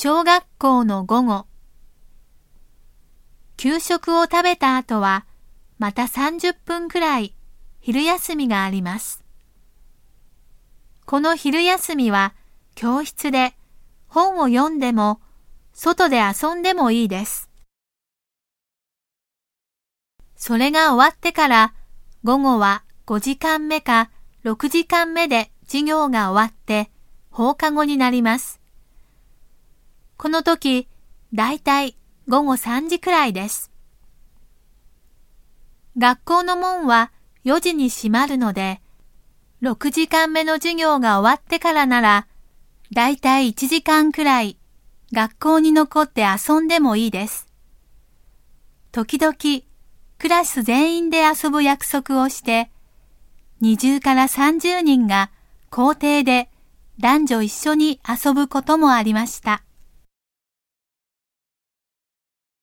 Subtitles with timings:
[0.00, 1.46] 小学校の午後。
[3.56, 5.26] 給食を食べた後は、
[5.80, 7.34] また30分くらい
[7.80, 9.24] 昼休みがあります。
[11.04, 12.32] この昼休みは
[12.76, 13.56] 教室で
[14.06, 15.20] 本を読んでも
[15.72, 17.50] 外で遊んでもいいです。
[20.36, 21.74] それが終わってから
[22.22, 24.12] 午後は5時間目か
[24.44, 26.88] 6時間目で授業が終わって
[27.32, 28.57] 放課後になります。
[30.20, 30.88] この時、
[31.32, 31.96] だいたい
[32.26, 33.70] 午後3時くらいです。
[35.96, 37.12] 学校の門は
[37.44, 38.80] 4時に閉まるので、
[39.62, 42.26] 6時間目の授業が終わってからなら、
[42.92, 44.58] だいたい1時間くらい
[45.12, 47.46] 学校に残って遊んでもいいです。
[48.90, 49.36] 時々、
[50.18, 52.72] クラス全員で遊ぶ約束をして、
[53.62, 55.30] 20から30人が
[55.70, 56.50] 校庭で
[56.98, 59.62] 男女一緒に遊ぶこともありました。